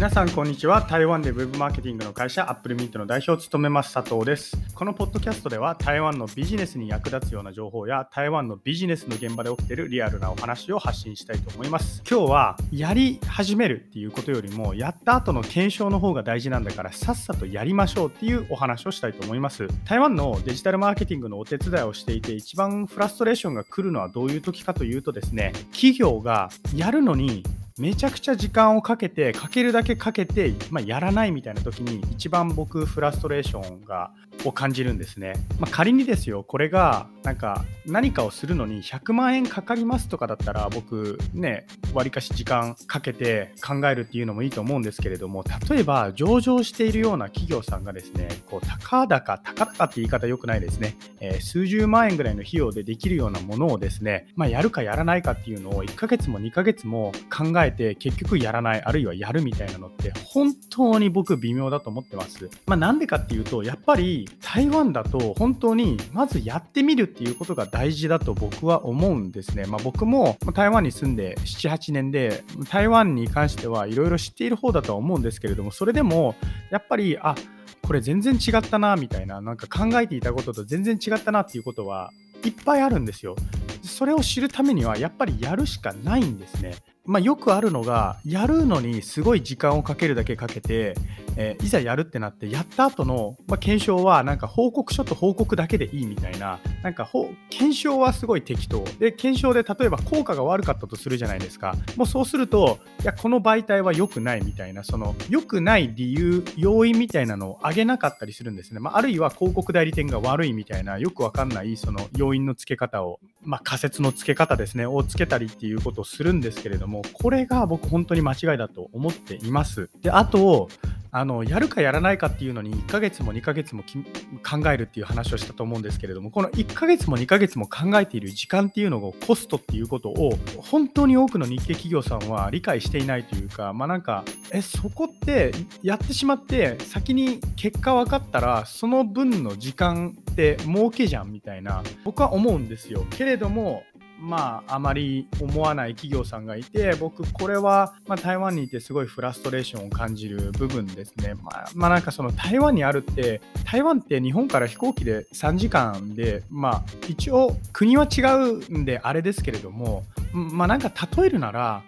[0.00, 0.80] 皆さんこんにちは。
[0.80, 4.56] 台湾で Web マーケティングの会社アップルミントの代表を務めます佐藤です。
[4.74, 12.02] このポッドキャストでは台湾のビジネスに役立つような情報や台湾のビジネスの現場で起きているリアルなお話を発信したいと思います。
[12.10, 19.68] 今日はやり始めるっていうことよりもやった後の検証の方が大事なんだからさっさとやりましょうっていうお話をしたいと思います。
[19.84, 27.44] 台湾のデジタルマーケティングのお手伝いをしていて一番フラストレーションが来るのはどういう時かというとですね企業がやるのに
[27.80, 34.12] めちゃくちゃ時間をかけてかけるだけかけて、まあ、やらないみたいな時に一番僕フラストレーションが
[34.44, 62.50] を感じるんですね、まあ、仮にですよこれがなんか何かをするのに100万円かかりますとかだったら僕ねわりかし時間かけて考えるっていうのもいいと思うんですけれども例えば上場しているような企業さんがですねこう高高高々って言い方良くないですね、えー、数十万円ぐらいの費用でできるようなものをですね、まあ、やるかやらないかっていうのを1ヶ月も2ヶ月も考えて結局やらないあるいはやるみたいなのって本当に僕微妙だと思ってます。
[62.66, 69.64] まあ、なんでかっていうとやっぱり台湾だと本当にまずやってみるっていうことが大事だと僕は思うんですね。
[69.66, 76.34] まあ、僕も台湾に住んで7、8年で台湾に関してはいろいろ知っている方だとは思うんですけれどもそれでも
[76.70, 77.34] やっぱりあ
[77.82, 82.12] これ全然違ったなみたいななんか考えていたことと全然違ったなっていうことは
[82.44, 83.36] いっぱいあるんですよ。
[83.82, 86.74] それを知るためにはやっぱりやるしかないんですね。
[87.06, 90.94] まあ、よくあるのがやるのにすごい時間をかけるだけかけて、
[91.36, 97.10] えー、いざやるってなってやった後の、まあ、検証はなんか報告書と報告だけでいいみたいななんか
[97.48, 98.84] 検証はすごい適当。
[98.98, 101.74] で検証で例えば効果が悪かったとするじゃないですか。
[101.96, 119.90] もうそうするといやこの媒体は良くないみたいなその良くない理由要因みたいなのを挙げなかったりするんですね、まあ、あるいは広告代理店が悪いみたいなよくわかんないその要因の付け方を、まあ、仮説の付け方ですねをつけたりっていうことをするんですけれどもこれが僕本当に間違いだと思っています。
[120.02, 120.68] であと
[121.12, 135.52] あのやるかやらないかっていうのに1ヶ月も2ヶ月も考えるっていう話をしたと思うんですけれどもこの1ヶ月も2ヶ月も考えている時間っていうのをコストっていうことを本当に多くの日系企業さんは理解していないというかまあなんかえそこって
[135.82, 140.16] やってしまって先に結果分かったらその分の時間
[140.54, 143.82] って儲けじゃんみたいな僕は思うんですよけれども
[144.22, 151.32] まあ、あまり思わない企業さんがいて、僕、これは、まあ、台湾にいてすごいフラストレーションを感じる部分ですね。
[151.42, 161.82] まあ、まあ、なんかその台湾にあるって、台湾って日本から飛行機で3時間で、まあ、一応国は違うんであれですけれども、まあ、なんか例えるなら、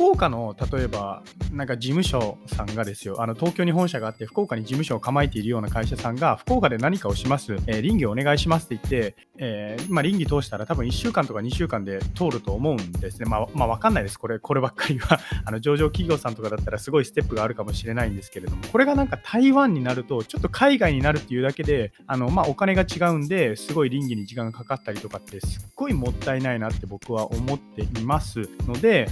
[0.00, 1.22] 福岡の例えば
[1.52, 3.20] なんか事務所さんがですよ。
[3.20, 13.28] あの東京に本社があって福岡に事務所を構えているような会社さんが福岡で何かをします、えー、倫理お願いしますって言って、えー、まあ、倫理通したら多分1週間とか2週間で通ると思うんですね。
[13.28, 14.18] まあ、まあ、分かんないです。
[14.18, 15.20] これこればっかりは。
[15.44, 18.62] あの上場企業さんとかだったらすごいステップがあるかもしれないんですけれども。
[18.72, 29.06] これがなんか台湾になるとちょっと海外になるっていうだけであの、まあ、お金が違うんですごい倫理に時間がかかったりとかってすっごいもったいないなって僕は思っていますので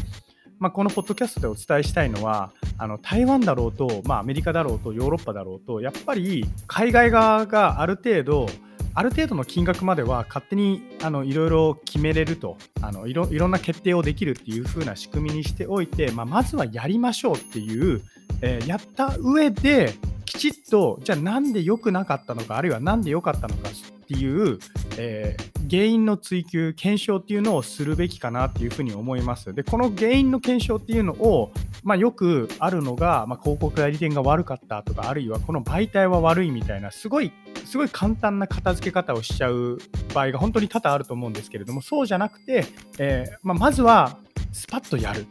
[0.58, 8.46] まあ、このポッドキャストでお伝えしたいのはあの台湾だろうと、まあ、アメリカだろうとヨーロッパだろうとやっぱり海外側がある程度
[8.94, 18.02] ある程度の金額までは勝手にあのいろいろ決めれるとあのいろいろんな決定をできるっていう風な仕組みにしておいて、まあ、まずはやりましょうっていう、
[18.42, 19.94] えー、やった上で
[20.38, 24.58] きちっとじゃあなんで良くなかったのかあるいは何で良かったのかっていう、
[24.96, 29.52] えー、原因の追求検証っていうのをするべきかなっていうふうに思います。
[29.52, 37.32] でこの原因の検証っていうのを、まあ、よくあるのが、まあ、広告代理店が悪かったとかあるいはこの媒体は悪いみたいなすごい
[37.64, 39.78] すごい簡単な片付け方をしちゃう
[40.14, 42.64] 場合が本当に多々あると思うんですけれどもそうじゃなくて、
[42.98, 44.18] えー、まあ、まずは
[44.52, 45.26] スパッとやる。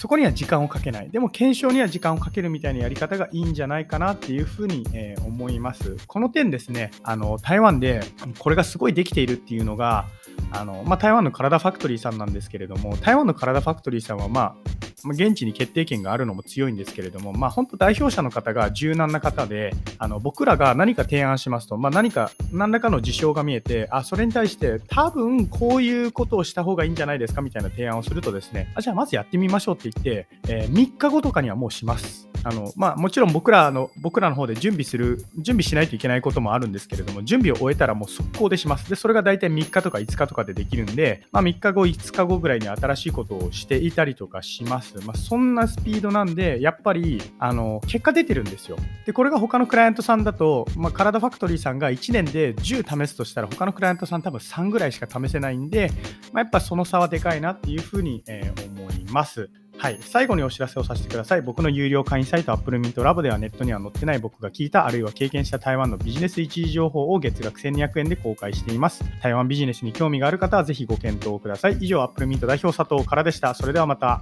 [0.00, 1.10] そこには時間をかけない。
[1.10, 5.98] でも検証には時間をかけるみたいなやり方がいいんじゃないかなっていうふうに、えー、思います。
[6.06, 8.00] この点ですね、あの台湾で
[8.38, 10.06] これがすごいできているっていうのが、
[10.52, 14.56] あのまあ、台湾の体ファクトリーさんなんですけれども、台湾の体ファクトリーさんはま、
[15.04, 32.29] まあ、現地に決定権があるのも強いんですけれども、まあ、本当代表者の方が柔軟な方で、あの僕らが何か提案しますと、まあ、何か、何らかの事象が見えて、あ、それに対して多分こういうことをした方がいいんじゃないですかみたいな提案をするとですね、あじゃあまずやってみましょうって言って、えー、3日後とかにはもうします。
[32.42, 38.88] あのまあ、もちろん僕らの僕らの方で準備する、準備しないといけないこともあるんですけれども、準備を終えたらもう速攻でします。
[38.88, 44.98] で、それが大体3日とか5日とかでできるんで、まあ、3日後、5日後ぐらいに新しいことをしていたりとかします。
[45.04, 48.76] まあ、そんなスピードなんで、やっぱりあの結果出てるんですよ。
[49.06, 55.90] で、これが他のクライアントさんだと、まあ、体ファクトリーさんが1年で10試すとしたら、他のクライアントさん多分3ぐらいしか試せないんで、
[56.32, 59.50] まあ、やっぱその差はでかいなっていうふうに、えー、思います。
[59.80, 61.40] はい、最後にお知らせをさせてください。
[61.40, 69.02] 僕の有料会員サイト Apple Mint Lab ではネットには載ってない僕が聞いたあるいは経験した台湾のビジネス一時情報を月額1200円で公開しています。
[69.22, 71.78] 台湾ビジネスに興味がある方はぜひご検討ください。
[71.80, 73.54] 以上、Apple Mint 代表佐藤からでした。
[73.54, 74.20] それではまた。